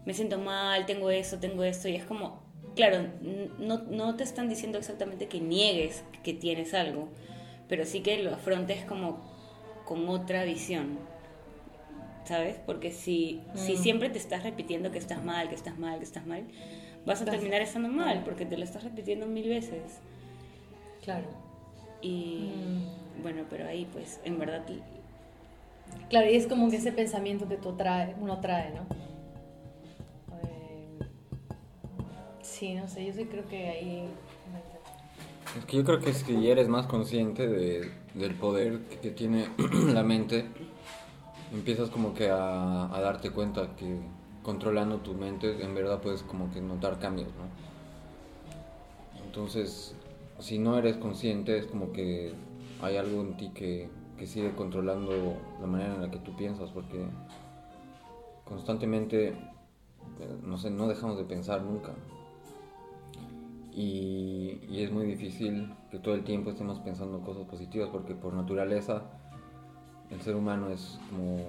me 0.06 0.14
siento 0.14 0.40
mal, 0.40 0.86
tengo 0.86 1.10
eso, 1.12 1.40
tengo 1.40 1.64
esto, 1.64 1.88
y 1.88 1.96
es 1.96 2.06
como, 2.06 2.42
claro, 2.76 3.08
no, 3.60 3.84
no 3.84 4.16
te 4.16 4.24
están 4.24 4.50
diciendo 4.50 4.80
exactamente 4.80 5.28
que 5.28 5.40
niegues 5.40 6.04
que 6.24 6.34
tienes 6.34 6.74
algo, 6.74 7.10
pero 7.68 7.86
sí 7.86 8.02
que 8.02 8.22
lo 8.24 8.34
afrontes 8.34 8.84
como 8.86 9.22
con 9.86 10.10
otra 10.10 10.44
visión. 10.44 10.98
¿Sabes? 12.27 12.57
Porque 12.65 12.91
si, 12.91 13.41
si 13.55 13.74
mm. 13.74 13.77
siempre 13.77 14.10
te 14.10 14.17
estás 14.17 14.43
repitiendo 14.43 14.91
que 14.91 14.98
estás 14.98 15.24
mal, 15.24 15.48
que 15.48 15.55
estás 15.55 15.79
mal, 15.79 15.98
que 15.98 16.03
estás 16.03 16.25
mal, 16.25 16.43
vas 17.05 17.22
a 17.22 17.25
terminar 17.25 17.62
estando 17.62 17.88
mal, 17.89 18.24
porque 18.25 18.46
te 18.46 18.57
lo 18.57 18.63
estás 18.63 18.84
repitiendo 18.84 19.25
mil 19.25 19.48
veces. 19.48 20.00
Claro. 21.03 21.27
Y 22.01 22.51
mm. 22.53 23.22
bueno, 23.24 23.43
pero 23.50 23.67
ahí 23.67 23.88
pues 23.91 24.19
en 24.25 24.38
verdad... 24.38 24.63
Claro, 26.10 26.29
y 26.29 26.36
es 26.36 26.48
como 26.48 26.69
que 26.69 26.75
ese 26.75 26.91
pensamiento 26.91 27.48
que 27.48 27.55
tú 27.55 27.77
trae, 27.77 28.13
uno 28.19 28.41
trae, 28.41 28.72
¿no? 28.72 28.81
Eh, 30.43 31.05
sí, 32.41 32.74
no 32.74 32.89
sé, 32.89 33.05
yo 33.05 33.13
sí 33.13 33.25
creo 33.25 33.48
que 33.48 33.69
ahí... 33.69 34.10
Es 35.57 35.65
que 35.65 35.77
yo 35.77 35.86
creo 35.86 36.01
que 36.01 36.13
si 36.13 36.50
eres 36.50 36.67
más 36.67 36.88
consciente 36.88 37.48
de, 37.48 37.89
del 38.15 38.36
poder 38.36 38.79
que, 39.01 39.12
tiene 39.12 39.48
la 39.93 40.03
mente, 40.03 40.46
empiezas 41.51 41.89
como 41.89 42.13
que 42.13 42.30
a, 42.30 42.89
darte 43.01 43.32
cuenta 43.32 43.75
que 43.75 44.00
controlando 44.44 44.98
tu 44.98 45.13
mente 45.13 45.63
en 45.63 45.75
verdad 45.75 46.01
puedes 46.01 46.24
como 46.24 46.51
que 46.51 46.62
notar 46.62 47.00
cambios, 47.00 47.30
¿no? 47.36 47.48
Entonces, 49.25 49.96
si 50.39 50.58
no 50.58 50.77
eres 50.77 50.98
consciente, 50.98 51.58
es 51.58 51.68
como 51.68 51.92
que 51.92 52.34
hay 52.82 52.98
algo 52.98 53.22
en 53.22 53.38
ti 53.38 53.50
que, 53.54 53.89
sigue 54.25 54.56
controlando 54.56 55.12
la 55.62 55.68
manera 55.68 55.94
en 55.94 56.01
la 56.01 56.10
que 56.10 56.18
tú 56.18 56.36
piensas, 56.36 56.72
porque 56.72 57.06
constantemente, 58.46 59.27
eh, 59.27 59.36
no 60.44 60.58
sé, 60.58 60.72
no 60.72 60.88
dejamos 60.88 61.18
de 61.18 61.24
pensar 61.24 61.62
nunca. 61.62 61.94
Y, 63.72 64.60
y, 64.68 64.82
es 64.82 64.92
muy 64.92 65.06
difícil 65.06 65.72
que 65.92 66.00
todo 66.00 66.16
el 66.16 66.24
tiempo 66.24 66.50
estemos 66.50 66.80
pensando 66.80 67.22
cosas 67.22 67.46
positivas, 67.46 67.89
porque 67.92 68.16
por 68.16 68.34
naturaleza 68.34 69.04
el 70.12 70.22
ser 70.22 70.36
humano 70.36 70.70
es 70.70 70.98
como 71.10 71.46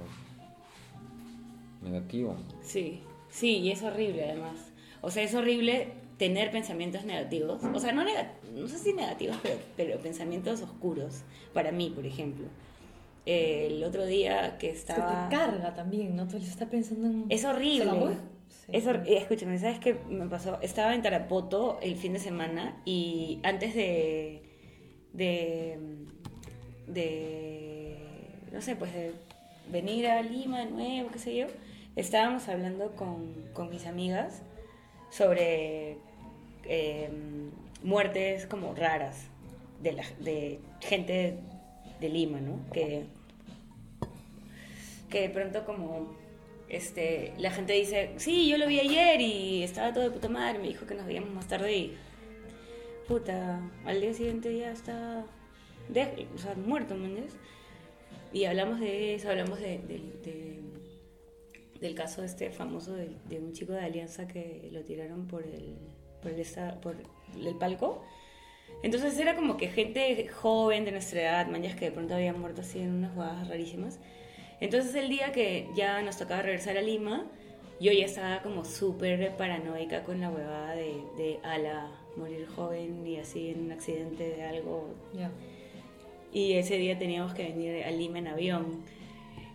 negativo. 1.83 2.37
Sí, 2.63 3.01
sí, 3.31 3.59
y 3.59 3.71
es 3.71 3.83
horrible 3.83 4.25
además. 4.25 4.57
O 5.01 5.11
sea, 5.11 5.23
es 5.23 5.35
horrible 5.35 5.93
tener 6.19 6.51
pensamientos 6.51 7.05
negativos, 7.05 7.63
o 7.63 7.79
sea, 7.79 7.93
no, 7.93 8.05
no 8.55 8.69
sé 8.69 8.79
si 8.79 8.93
negativos, 8.93 9.37
pero, 9.43 9.57
pero, 9.77 9.99
pensamientos 10.01 10.61
oscuros, 10.63 11.23
para 11.55 11.71
mí, 11.71 11.91
por 11.95 12.05
ejemplo. 12.05 12.47
el 13.25 13.85
otro 13.85 14.05
día 14.05 14.59
que 14.59 14.71
estaba... 14.71 15.25
Se 15.25 15.31
te 15.31 15.37
carga 15.37 15.75
también, 15.75 16.17
¿no? 16.17 16.27
Tú 16.27 16.39
estás 16.39 16.69
pensando 16.69 17.07
en... 17.07 17.27
Es 17.29 17.45
horrible. 17.45 18.17
Es 18.67 18.87
Escúchame, 18.87 19.59
¿sabes 19.59 19.79
qué 19.79 19.95
me 20.11 20.27
pasó? 20.27 20.59
Estaba 20.61 20.95
en 20.95 21.03
Tarapoto 21.03 21.79
el 21.81 21.97
fin 21.97 22.13
de 22.13 22.19
semana 22.19 22.81
y 22.85 23.41
antes 23.43 23.75
de... 23.75 24.43
de... 25.13 25.79
de... 26.87 28.08
no 28.53 28.61
sé, 28.63 28.77
pues 28.77 28.93
de 28.93 29.13
venir 29.71 30.07
a 30.09 30.23
Lima 30.23 30.61
de 30.61 30.67
nuevo, 30.67 31.11
qué 31.11 31.19
sé 31.19 31.37
yo, 31.37 31.47
estábamos 31.97 32.49
hablando 32.49 32.95
con, 32.97 33.35
con 33.53 33.71
mis 33.71 33.87
amigas 33.87 34.43
sobre 35.11 35.99
Em, 36.71 37.51
muertes 37.83 38.45
como 38.45 38.75
raras 38.75 39.25
de, 39.83 39.93
la, 39.93 40.05
de 40.19 40.59
gente 40.81 41.39
de 41.99 42.09
Lima, 42.11 42.41
¿no? 42.41 42.61
Que, 42.73 43.07
que 45.09 45.23
de 45.23 45.31
pronto 45.31 45.65
como 45.65 46.15
este, 46.69 47.33
la 47.39 47.51
gente 47.51 47.73
dice, 47.73 48.11
sí, 48.19 48.49
yo 48.51 48.59
lo 48.59 48.67
vi 48.67 48.81
ayer 48.81 49.19
y 49.23 49.63
estaba 49.63 49.95
todo 49.95 50.05
de 50.05 50.11
puta 50.11 50.29
madre, 50.29 50.59
me 50.59 50.69
dijo 50.69 50.87
que 50.87 50.95
nos 50.95 51.07
veíamos 51.07 51.31
más 51.31 51.49
tarde 51.49 51.75
y 51.75 51.97
puta, 53.07 53.63
al 53.87 54.01
día 54.03 54.13
siguiente 54.13 54.55
ya 54.59 54.71
está 54.71 55.25
o 55.91 56.39
sea, 56.39 56.55
muerto, 56.55 56.95
¿me? 56.97 57.09
Y 58.33 58.45
hablamos 58.45 58.81
de 58.81 59.15
eso, 59.15 59.31
hablamos 59.31 59.59
de, 59.61 59.81
del 61.81 61.95
caso 61.95 62.23
este 62.25 62.51
famoso 62.51 62.95
de, 62.95 63.17
de, 63.29 63.39
un 63.39 63.53
chico 63.53 63.73
de 63.73 63.81
Alianza 63.81 64.27
que 64.27 64.69
lo 64.73 64.83
tiraron 64.83 65.27
por 65.27 65.45
el 65.45 65.77
por 66.21 66.33
el, 66.33 66.45
por 66.81 66.97
el 67.37 67.55
palco. 67.57 68.03
Entonces 68.83 69.19
era 69.19 69.35
como 69.35 69.57
que 69.57 69.69
gente 69.69 70.29
joven 70.29 70.85
de 70.85 70.93
nuestra 70.93 71.23
edad, 71.23 71.47
mañas 71.49 71.75
que 71.75 71.87
de 71.87 71.93
pronto 71.93 72.15
habían 72.15 72.41
muerto 72.41 72.61
así 72.61 72.81
en 72.81 72.91
unas 72.91 73.13
jugadas 73.13 73.49
rarísimas. 73.49 73.99
Entonces 74.61 74.95
el 74.95 75.09
día 75.09 75.33
que 75.33 75.69
ya 75.75 76.03
nos 76.03 76.17
tocaba 76.17 76.43
regresar 76.43 76.77
a 76.77 76.83
Lima, 76.83 77.27
yo 77.81 77.93
ya 77.93 78.05
estaba 78.05 78.43
como 78.43 78.65
súper 78.65 79.37
paranoica 79.37 80.03
con 80.03 80.21
la 80.21 80.31
huevada 80.31 80.75
de, 80.75 81.03
de 81.17 81.41
ala, 81.43 81.91
morir 82.17 82.47
joven 82.49 83.07
y 83.07 83.17
así 83.17 83.51
en 83.51 83.65
un 83.67 83.73
accidente 83.73 84.29
de 84.31 84.43
algo. 84.43 84.95
Y 86.33 86.55
ese 86.55 86.77
día 86.77 86.99
teníamos 86.99 87.35
que 87.35 87.45
venir 87.45 87.85
a 87.85 87.91
Lima 87.91 88.19
en 88.19 88.29
avión 88.29 88.85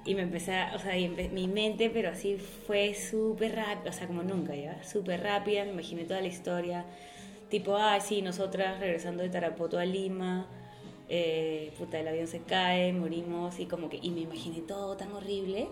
y 0.05 0.15
me 0.15 0.23
empecé, 0.23 0.53
o 0.75 0.79
sea, 0.79 0.93
mi 1.31 1.47
mente, 1.47 1.89
pero 1.89 2.09
así 2.09 2.35
fue 2.35 2.93
súper 2.93 3.55
rápida, 3.55 3.89
o 3.89 3.93
sea, 3.93 4.07
como 4.07 4.21
nunca, 4.21 4.53
¿ya? 4.53 4.83
Súper 4.83 5.21
rápida, 5.23 5.63
me 5.63 5.71
imaginé 5.71 6.03
toda 6.03 6.19
la 6.19 6.27
historia, 6.27 6.85
tipo, 7.49 7.77
ah, 7.77 7.99
sí, 8.01 8.21
nosotras 8.21 8.79
regresando 8.79 9.23
de 9.23 9.29
Tarapoto 9.29 9.79
a 9.79 9.85
Lima, 9.85 10.47
eh, 11.07 11.71
puta, 11.77 11.99
el 11.99 12.07
avión 12.07 12.27
se 12.27 12.41
cae, 12.41 12.91
morimos, 12.91 13.59
y 13.59 13.65
como 13.65 13.87
que, 13.87 13.97
y 14.01 14.09
me 14.09 14.21
imaginé 14.21 14.59
todo 14.59 14.97
tan 14.97 15.13
horrible, 15.13 15.69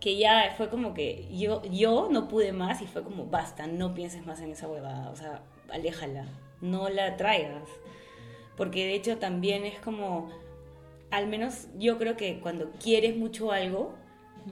que 0.00 0.16
ya 0.16 0.52
fue 0.56 0.68
como 0.68 0.94
que 0.94 1.28
yo, 1.30 1.62
yo 1.70 2.08
no 2.10 2.26
pude 2.26 2.52
más 2.52 2.82
y 2.82 2.86
fue 2.86 3.04
como, 3.04 3.26
basta, 3.26 3.68
no 3.68 3.94
pienses 3.94 4.26
más 4.26 4.40
en 4.40 4.50
esa 4.50 4.66
huevada, 4.66 5.10
o 5.10 5.16
sea, 5.16 5.42
aléjala, 5.70 6.26
no 6.60 6.88
la 6.88 7.16
traigas, 7.16 7.68
porque 8.62 8.86
de 8.86 8.94
hecho 8.94 9.18
también 9.18 9.64
es 9.64 9.80
como 9.80 10.30
al 11.10 11.26
menos 11.26 11.66
yo 11.80 11.98
creo 11.98 12.16
que 12.16 12.38
cuando 12.38 12.70
quieres 12.80 13.16
mucho 13.16 13.50
algo, 13.50 13.92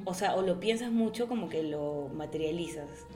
o 0.04 0.14
sea, 0.14 0.34
o 0.34 0.42
lo 0.42 0.58
piensas 0.58 0.90
mucho, 0.90 1.28
como 1.28 1.48
que 1.48 1.62
lo 1.62 2.08
materializas. 2.12 3.06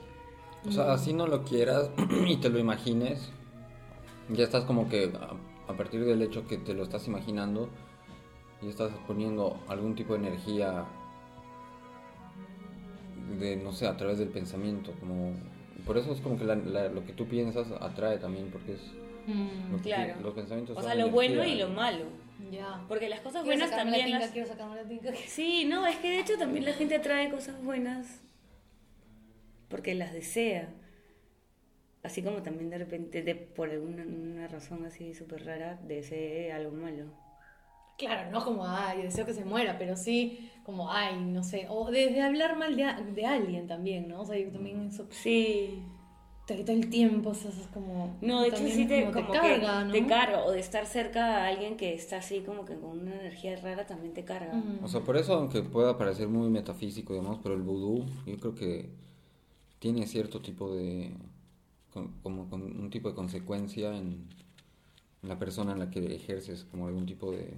O 0.65 0.71
sea, 0.71 0.93
así 0.93 1.11
no 1.11 1.27
lo 1.27 1.43
quieras 1.43 1.89
y 2.27 2.37
te 2.37 2.47
lo 2.47 2.59
imagines, 2.59 3.29
ya 4.29 4.45
estás 4.45 4.63
como 4.63 4.87
que 4.87 5.11
a, 5.67 5.73
partir 5.73 6.05
del 6.05 6.21
hecho 6.21 6.47
que 6.47 6.57
te 6.57 6.73
lo 6.73 6.83
estás 6.83 7.09
imaginando, 7.09 7.67
y 8.61 8.69
estás 8.69 8.93
poniendo 9.05 9.59
algún 9.67 9.95
tipo 9.95 10.13
de 10.13 10.25
energía 10.25 10.85
de, 13.37 13.57
no 13.57 13.73
sé, 13.73 13.85
a 13.85 13.97
través 13.97 14.17
del 14.17 14.29
pensamiento, 14.29 14.93
como... 15.01 15.33
Por 15.85 15.97
eso 15.97 16.13
es 16.13 16.21
como 16.21 16.37
que 16.37 16.45
lo 16.45 17.05
que 17.05 17.11
tú 17.11 17.25
piensas 17.25 17.67
atrae 17.81 18.17
también, 18.17 18.49
porque 18.49 18.75
es... 18.75 19.04
Mm, 19.25 19.75
claro. 19.77 20.21
los 20.21 20.33
pensamientos... 20.33 20.77
O 20.77 20.81
sea, 20.81 20.95
lo 20.95 21.09
bueno 21.09 21.43
y 21.43 21.55
lo 21.55 21.69
malo. 21.69 22.05
Porque 22.87 23.09
las 23.09 23.21
cosas 23.21 23.45
buenas 23.45 23.69
también. 23.69 24.11
La 24.11 24.27
Quiero 24.27 24.47
sacarme 24.47 24.75
la 24.75 24.87
tinca. 24.87 25.11
Sí, 25.27 25.65
no, 25.65 25.85
es 25.87 25.97
que 25.97 26.09
de 26.09 26.19
hecho 26.19 26.37
también 26.37 26.65
la 26.65 26.73
gente 26.73 26.95
atrae 26.95 27.29
cosas 27.29 27.61
buenas 27.63 28.21
porque 29.69 29.95
las 29.95 30.13
desea. 30.13 30.73
Así 32.03 32.21
como 32.21 32.43
también 32.43 32.69
de 32.69 32.77
repente, 32.77 33.23
de, 33.23 33.35
por 33.35 33.69
alguna 33.69 34.47
razón 34.47 34.85
así 34.85 35.13
súper 35.15 35.45
rara, 35.45 35.79
desee 35.83 36.51
algo 36.51 36.71
malo. 36.71 37.05
Claro, 37.97 38.29
no 38.29 38.43
como, 38.43 38.67
ay, 38.67 39.01
deseo 39.01 39.25
que 39.25 39.33
se 39.33 39.43
muera, 39.43 39.77
pero 39.79 39.95
sí 39.95 40.51
como, 40.63 40.91
ay, 40.91 41.19
no 41.19 41.43
sé, 41.43 41.65
o 41.69 41.89
desde 41.89 42.21
hablar 42.21 42.57
mal 42.57 42.75
de, 42.75 42.85
de 43.13 43.25
alguien 43.25 43.67
también, 43.67 44.07
¿no? 44.07 44.21
O 44.21 44.25
sea, 44.25 44.37
también 44.51 44.87
eso. 44.87 45.07
Sí 45.09 45.83
te 46.45 46.55
quita 46.55 46.73
el 46.73 46.89
tiempo, 46.89 47.31
o 47.31 47.33
sea, 47.33 47.49
es 47.49 47.67
como... 47.73 48.17
No, 48.21 48.41
de 48.41 48.49
hecho 48.49 48.67
sí 48.67 48.87
te, 48.87 49.11
como 49.11 49.31
te 49.31 49.39
carga, 49.39 49.83
¿no? 49.83 49.91
Te 49.91 50.05
carga, 50.05 50.45
o 50.45 50.51
de 50.51 50.59
estar 50.59 50.85
cerca 50.85 51.37
a 51.37 51.47
alguien 51.47 51.75
que 51.75 51.93
está 51.95 52.17
así 52.17 52.41
como 52.41 52.65
que 52.65 52.75
con 52.75 52.99
una 52.99 53.15
energía 53.15 53.55
rara 53.59 53.87
también 53.87 54.13
te 54.13 54.23
carga. 54.23 54.53
O 54.83 54.87
sea, 54.87 55.01
por 55.01 55.17
eso, 55.17 55.33
aunque 55.33 55.63
pueda 55.63 55.97
parecer 55.97 56.27
muy 56.27 56.49
metafísico 56.49 57.13
y 57.13 57.17
demás, 57.17 57.39
pero 57.41 57.55
el 57.55 57.63
vudú 57.63 58.05
yo 58.27 58.37
creo 58.37 58.53
que 58.53 58.89
tiene 59.79 60.05
cierto 60.05 60.41
tipo 60.41 60.73
de... 60.75 61.15
como 62.21 62.47
con 62.47 62.61
un 62.61 62.89
tipo 62.91 63.09
de 63.09 63.15
consecuencia 63.15 63.97
en, 63.97 64.27
la 65.23 65.39
persona 65.39 65.71
en 65.71 65.79
la 65.79 65.89
que 65.89 66.15
ejerces 66.15 66.63
como 66.65 66.85
algún 66.85 67.07
tipo 67.07 67.31
de... 67.31 67.55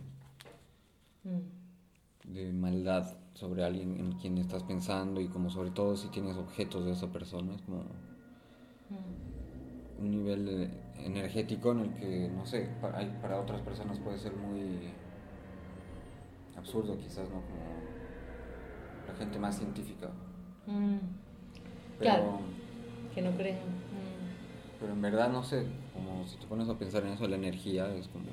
Mm. 1.26 2.34
de 2.34 2.54
maldad 2.54 3.18
sobre 3.34 3.66
alguien 3.66 4.00
en 4.00 4.14
quien 4.14 4.38
estás 4.38 4.64
pensando 4.64 5.20
y 5.20 5.28
como 5.28 5.50
sobre 5.50 5.72
todo 5.72 5.98
si 5.98 6.08
tienes 6.08 6.38
objetos 6.38 6.86
de 6.86 6.94
esa 6.94 7.12
persona, 7.12 7.54
es 7.54 7.62
como 7.64 7.84
un 10.00 10.12
nivel 10.12 10.70
energético 11.00 11.72
en 11.72 11.80
el 11.80 11.94
que, 11.96 12.30
no 12.30 12.46
sé, 12.46 12.70
para, 12.82 13.00
para 13.22 13.40
otras 13.40 13.62
personas 13.62 14.00
puede 14.00 14.18
ser 14.18 14.34
muy 14.34 14.92
absurdo 16.56 16.98
quizás, 16.98 17.30
¿no? 17.30 17.42
Como 17.42 17.78
la 19.08 19.16
gente 19.16 19.40
más 19.40 19.58
científica. 19.58 20.10
Mm. 20.66 20.98
claro, 22.00 22.40
que 23.14 23.22
no 23.22 23.32
creen. 23.32 23.56
Mm. 23.56 24.80
Pero 24.80 24.94
en 24.94 25.02
verdad, 25.02 25.30
no 25.30 25.44
sé, 25.44 25.66
como 25.94 26.28
si 26.28 26.38
te 26.38 26.46
pones 26.46 26.68
a 26.70 26.78
pensar 26.78 27.04
en 27.04 27.14
eso, 27.14 27.28
la 27.28 27.38
energía 27.38 27.94
es 27.96 28.08
como, 28.10 28.26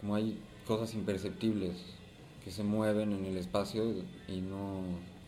como 0.00 0.14
hay 0.14 0.40
cosas 0.66 0.94
imperceptibles 0.94 1.96
que 2.44 2.50
se 2.50 2.62
mueven 2.62 3.12
en 3.12 3.24
el 3.24 3.36
espacio 3.36 3.82
y 4.28 4.40
no... 4.40 4.82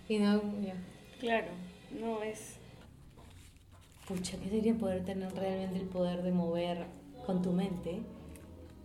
Y 0.08 0.18
no, 0.18 0.42
ya. 0.60 0.74
Claro, 1.18 1.48
no 2.00 2.22
es 2.22 2.59
pucha, 4.10 4.36
qué 4.38 4.48
sería 4.48 4.74
poder 4.74 5.04
tener 5.04 5.32
realmente 5.34 5.78
el 5.78 5.86
poder 5.86 6.22
de 6.24 6.32
mover 6.32 6.84
con 7.24 7.42
tu 7.42 7.52
mente 7.52 8.02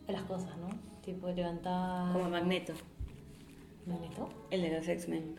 las 0.08 0.22
cosas, 0.24 0.55
¿no? 0.58 0.70
Tipo 1.03 1.29
levantar... 1.29 2.13
Como 2.13 2.29
Magneto. 2.29 2.74
¿Magneto? 3.88 4.29
El 4.51 4.62
de 4.62 4.77
los 4.77 4.88
X-Men. 4.88 5.36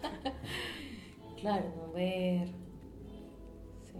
claro, 1.40 1.64
mover... 1.76 2.46
Sí. 3.84 3.98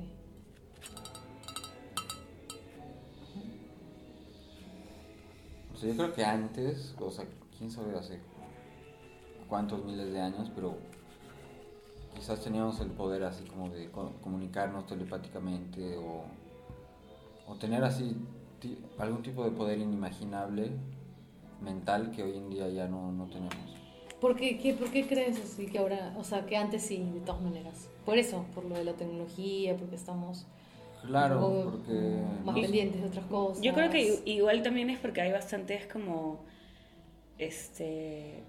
O 5.75 5.77
sea, 5.77 5.89
yo 5.89 5.97
creo 5.97 6.13
que 6.13 6.25
antes, 6.25 6.95
o 7.01 7.11
sea, 7.11 7.25
quién 7.57 7.69
sabe 7.69 7.99
hace 7.99 8.21
cuántos 9.49 9.85
miles 9.85 10.13
de 10.13 10.21
años, 10.21 10.53
pero 10.55 10.77
quizás 12.15 12.41
teníamos 12.43 12.81
el 12.81 12.89
poder 12.89 13.25
así 13.25 13.45
como 13.45 13.69
de 13.71 13.91
comunicarnos 13.91 14.87
telepáticamente 14.87 15.97
o, 15.97 16.25
o 17.47 17.55
tener 17.57 17.85
así 17.85 18.17
algún 18.99 19.23
tipo 19.23 19.45
de 19.45 19.51
poder 19.51 19.79
inimaginable 19.79 20.73
mental 21.61 22.11
que 22.11 22.23
hoy 22.23 22.37
en 22.37 22.51
día 22.51 22.69
ya 22.69 22.89
no, 22.89 23.13
no 23.13 23.27
tenemos. 23.27 23.55
¿Por 24.21 24.35
qué, 24.35 24.59
qué, 24.59 24.75
¿Por 24.75 24.91
qué 24.91 25.07
crees 25.07 25.39
así 25.41 25.67
que 25.67 25.79
ahora, 25.79 26.15
o 26.19 26.25
sea, 26.25 26.45
que 26.45 26.57
antes 26.57 26.83
sí, 26.83 27.09
de 27.15 27.21
todas 27.21 27.41
maneras? 27.41 27.89
Por 28.05 28.19
eso, 28.19 28.45
por 28.55 28.65
lo 28.65 28.75
de 28.75 28.85
la 28.85 28.95
tecnología, 28.95 29.77
porque 29.77 29.95
estamos 29.95 30.47
Claro, 31.07 31.71
porque... 31.71 32.23
Más 32.45 32.55
pendientes 32.55 33.01
de 33.01 33.09
otras 33.09 33.27
cosas. 33.27 33.63
Yo 33.63 33.73
creo 33.75 33.91
que 33.91 34.21
igual 34.25 34.63
también 34.63 34.91
es 34.91 34.99
porque 34.99 35.21
hay 35.21 35.33
bastantes 35.33 35.87
como... 35.87 36.41
Este... 37.39 38.43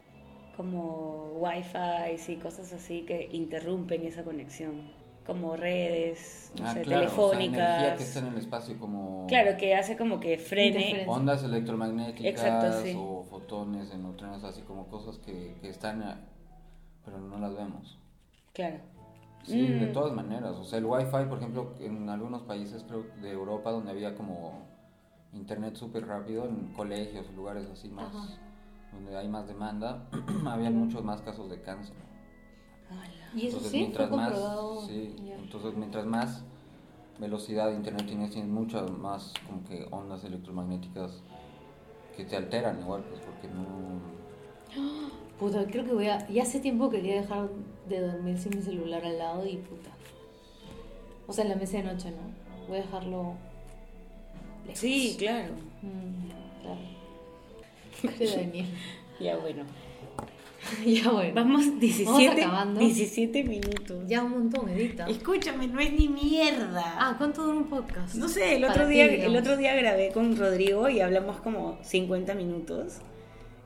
Como 0.59 1.37
wifi 1.37 2.33
y 2.33 2.35
cosas 2.35 2.73
así 2.73 3.03
que 3.03 3.29
interrumpen 3.31 4.05
esa 4.05 4.25
conexión. 4.25 4.91
Como 5.25 5.55
redes, 5.55 6.51
no 6.59 6.67
ah, 6.67 6.73
sé, 6.73 6.81
telefónicas. 6.81 7.97
que 7.97 8.03
está 8.03 8.19
en 8.19 8.27
el 8.27 8.39
espacio 8.39 8.77
como... 8.77 9.25
Claro, 9.27 9.55
que 9.57 9.73
hace 9.73 9.95
como 9.95 10.19
que 10.19 10.37
frene... 10.37 11.05
Ondas 11.07 11.45
electromagnéticas 11.45 12.83
o 12.93 13.23
fotones 13.29 13.89
en 13.93 14.03
neutrones, 14.03 14.43
así 14.43 14.61
como 14.63 14.89
cosas 14.89 15.17
que, 15.19 15.55
que 15.61 15.69
están... 15.69 16.27
Pero 17.05 17.19
no 17.19 17.39
las 17.39 17.55
vemos. 17.55 17.97
Claro. 18.51 18.79
Sí, 19.45 19.65
de 19.65 19.87
mm. 19.87 19.93
todas 19.93 20.13
maneras. 20.13 20.57
O 20.57 20.65
sea, 20.65 20.79
el 20.79 20.85
Wi-Fi, 20.85 21.29
por 21.29 21.37
ejemplo, 21.37 21.73
en 21.79 22.09
algunos 22.09 22.41
países 22.41 22.83
creo 22.85 23.05
de 23.21 23.31
Europa 23.31 23.71
donde 23.71 23.91
había 23.91 24.13
como 24.13 24.67
internet 25.31 25.77
súper 25.77 26.05
rápido, 26.05 26.43
en 26.49 26.73
colegios, 26.73 27.31
lugares 27.33 27.65
así 27.71 27.87
más, 27.87 28.11
donde 28.91 29.17
hay 29.17 29.27
más 29.27 29.47
demanda, 29.47 30.07
había 30.45 30.69
muchos 30.71 31.03
más 31.03 31.21
casos 31.21 31.49
de 31.49 31.61
cáncer. 31.61 31.95
Y 33.35 33.47
eso 33.47 33.57
entonces, 33.57 33.71
sí, 33.71 33.77
mientras 33.77 34.11
más, 34.11 34.33
sí, 34.87 35.15
entonces 35.19 35.73
mientras 35.75 36.05
más 36.05 36.43
velocidad 37.19 37.69
de 37.69 37.75
internet 37.75 38.07
tienes, 38.07 38.31
tienes 38.31 38.49
muchas 38.49 38.89
más 38.89 39.33
como 39.45 39.63
que 39.65 39.87
ondas 39.91 40.23
electromagnéticas 40.23 41.21
que 42.15 42.25
te 42.25 42.35
alteran 42.35 42.79
igual, 42.79 43.03
pues 43.03 43.21
porque 43.21 43.47
no... 43.47 43.99
Puta, 45.39 45.65
creo 45.67 45.85
que 45.85 45.93
voy 45.93 46.07
a... 46.07 46.27
Ya 46.27 46.43
hace 46.43 46.59
tiempo 46.59 46.89
quería 46.89 47.21
dejar 47.21 47.49
de 47.87 48.01
dormir 48.01 48.37
sin 48.37 48.57
mi 48.57 48.61
celular 48.61 49.05
al 49.05 49.17
lado 49.17 49.45
y 49.47 49.55
puta. 49.57 49.89
O 51.27 51.31
sea, 51.31 51.45
en 51.45 51.51
la 51.51 51.55
mesa 51.55 51.77
de 51.77 51.83
noche, 51.83 52.11
¿no? 52.11 52.67
Voy 52.67 52.79
a 52.79 52.81
dejarlo... 52.81 53.35
Sí, 54.73 55.15
claro. 55.17 55.53
Mm, 55.81 56.61
claro. 56.61 56.98
Daniel. 58.03 58.65
ya 59.19 59.37
bueno. 59.37 59.63
ya 60.85 61.09
bueno. 61.09 61.33
Vamos 61.35 61.79
17, 61.79 62.47
17 62.79 63.43
minutos. 63.43 64.03
Ya 64.07 64.23
un 64.23 64.31
montón, 64.31 64.69
edita. 64.69 65.07
Escúchame, 65.07 65.67
no 65.67 65.79
es 65.79 65.91
ni 65.93 66.07
mierda. 66.07 66.95
Ah, 66.97 67.15
¿cuánto 67.17 67.43
dura 67.43 67.57
un 67.57 67.69
podcast? 67.69 68.15
No 68.15 68.27
sé, 68.27 68.55
el 68.55 68.65
otro, 68.65 68.87
día, 68.87 69.05
el 69.05 69.35
otro 69.35 69.57
día 69.57 69.75
grabé 69.75 70.11
con 70.11 70.35
Rodrigo 70.35 70.89
y 70.89 70.99
hablamos 71.01 71.37
como 71.37 71.77
50 71.83 72.33
minutos. 72.35 72.99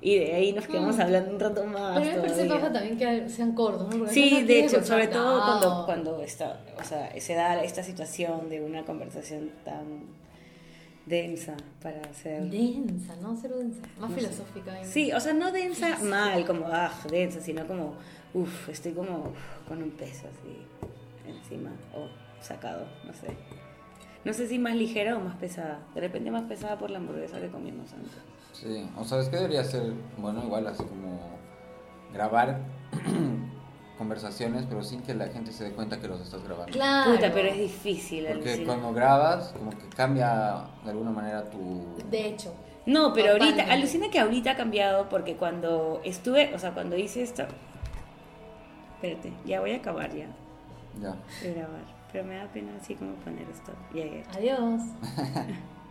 Y 0.01 0.19
de 0.19 0.33
ahí 0.35 0.51
nos 0.51 0.67
quedamos 0.67 0.97
mm. 0.97 1.01
hablando 1.01 1.31
un 1.31 1.39
rato 1.39 1.65
más. 1.65 1.97
Pero 1.97 2.17
me 2.17 2.21
parece 2.27 2.47
baja 2.49 2.73
también 2.73 2.97
que 2.97 3.29
sean 3.29 3.53
cortos, 3.53 3.95
¿no? 3.95 4.05
sí, 4.07 4.43
de 4.43 4.65
hecho, 4.65 4.83
sobre 4.83 5.07
todo 5.07 5.41
cuando, 5.41 5.85
cuando 5.85 6.21
está, 6.21 6.59
o 6.77 6.83
sea, 6.83 7.09
se 7.17 7.33
da 7.33 7.63
esta 7.63 7.83
situación 7.83 8.49
de 8.49 8.59
una 8.59 8.83
conversación 8.83 9.51
tan 9.63 10.03
densa 11.05 11.55
para 11.81 12.01
hacer... 12.01 12.49
Densa, 12.49 13.15
¿no? 13.17 13.35
Cero 13.35 13.57
densa. 13.57 13.81
Más 13.99 14.13
filosófica. 14.13 14.83
Sí, 14.83 15.11
o 15.11 15.19
sea, 15.19 15.33
no 15.33 15.51
densa 15.51 15.97
mal, 16.03 16.45
como, 16.45 16.67
ah, 16.67 16.91
densa, 17.09 17.41
sino 17.41 17.67
como, 17.67 17.95
uff, 18.33 18.69
estoy 18.69 18.93
como 18.93 19.33
con 19.67 19.81
un 19.81 19.91
peso 19.91 20.27
así 20.27 20.57
encima, 21.25 21.71
o 21.93 22.07
sacado, 22.41 22.85
no 23.05 23.13
sé. 23.13 23.27
No 24.25 24.33
sé 24.33 24.47
si 24.47 24.57
más 24.57 24.75
ligera 24.75 25.17
o 25.17 25.19
más 25.19 25.35
pesada. 25.35 25.79
De 25.93 26.01
repente 26.01 26.31
más 26.31 26.43
pesada 26.43 26.77
por 26.77 26.89
la 26.89 26.99
hamburguesa 26.99 27.41
que 27.41 27.49
comimos 27.49 27.91
antes. 27.91 28.13
Sí, 28.53 28.89
o 28.97 29.03
sabes 29.03 29.27
que 29.27 29.35
debería 29.35 29.63
ser, 29.63 29.93
bueno, 30.17 30.43
igual 30.45 30.67
así 30.67 30.83
como 30.83 31.19
grabar 32.13 32.61
conversaciones, 34.03 34.65
pero 34.67 34.83
sin 34.83 35.01
que 35.01 35.13
la 35.13 35.27
gente 35.27 35.53
se 35.53 35.63
dé 35.63 35.71
cuenta 35.71 35.99
que 35.99 36.09
los 36.09 36.19
estás 36.19 36.43
grabando. 36.43 36.71
Claro. 36.73 37.13
Puta, 37.13 37.31
pero 37.33 37.47
es 37.47 37.57
difícil. 37.57 38.27
Porque 38.27 38.65
cuando 38.65 38.93
grabas, 38.93 39.53
como 39.57 39.71
que 39.71 39.87
cambia 39.95 40.65
de 40.83 40.91
alguna 40.91 41.11
manera 41.11 41.49
tu... 41.49 41.95
De 42.11 42.27
hecho. 42.27 42.53
No, 42.85 43.13
pero 43.13 43.31
ahorita, 43.31 43.63
alucina 43.71 44.09
que 44.09 44.19
ahorita 44.19 44.51
ha 44.51 44.55
cambiado 44.57 45.07
porque 45.07 45.37
cuando 45.37 46.01
estuve, 46.03 46.53
o 46.53 46.59
sea, 46.59 46.73
cuando 46.73 46.97
hice 46.97 47.23
esto... 47.23 47.43
Espérate, 48.95 49.31
ya 49.45 49.61
voy 49.61 49.71
a 49.71 49.77
acabar 49.77 50.13
ya. 50.13 50.27
Ya. 51.01 51.15
De 51.41 51.53
grabar. 51.53 51.81
Pero 52.11 52.25
me 52.25 52.35
da 52.35 52.45
pena 52.51 52.73
así 52.79 52.95
como 52.95 53.13
poner 53.15 53.47
esto. 53.49 53.71
Adiós. 54.37 54.81